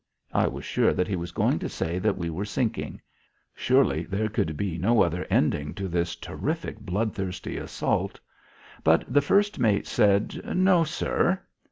I 0.33 0.47
was 0.47 0.65
sure 0.65 0.93
that 0.95 1.07
he 1.07 1.15
was 1.15 1.31
going 1.31 1.59
to 1.59 1.69
say 1.69 1.99
that 1.99 2.17
we 2.17 2.31
were 2.31 2.43
sinking. 2.43 3.01
Surely 3.53 4.01
there 4.01 4.29
could 4.29 4.57
be 4.57 4.79
no 4.79 5.03
other 5.03 5.27
ending 5.29 5.75
to 5.75 5.87
this 5.87 6.15
terrific 6.15 6.79
bloodthirsty 6.79 7.55
assault. 7.57 8.19
But 8.83 9.03
the 9.07 9.21
first 9.21 9.59
mate 9.59 9.85
said, 9.85 10.41
"No, 10.57 10.83
sir." 10.85 11.43